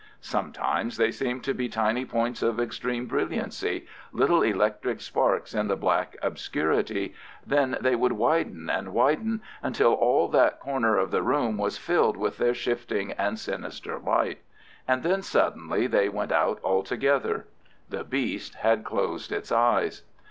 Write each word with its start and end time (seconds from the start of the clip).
Sometimes 0.19 0.97
they 0.97 1.11
seemed 1.11 1.43
to 1.43 1.53
be 1.53 1.69
tiny 1.69 2.05
points 2.05 2.41
of 2.41 2.59
extreme 2.59 3.05
brilliancy—little 3.05 4.41
electric 4.41 4.99
sparks 4.99 5.53
in 5.53 5.67
the 5.67 5.75
black 5.75 6.17
obscurity—then 6.23 7.77
they 7.81 7.95
would 7.95 8.13
widen 8.13 8.67
and 8.67 8.93
widen 8.95 9.43
until 9.61 9.93
all 9.93 10.27
that 10.29 10.59
corner 10.59 10.97
of 10.97 11.11
the 11.11 11.21
room 11.21 11.55
was 11.55 11.77
filled 11.77 12.17
with 12.17 12.39
their 12.39 12.55
shifting 12.55 13.11
and 13.11 13.37
sinister 13.37 13.99
light. 13.99 14.41
And 14.87 15.03
then 15.03 15.21
suddenly 15.21 15.85
they 15.85 16.09
went 16.09 16.31
out 16.31 16.59
altogether. 16.63 17.45
The 17.89 18.03
beast 18.03 18.55
had 18.55 18.83
closed 18.83 19.31
its 19.31 19.51
eyes. 19.51 20.01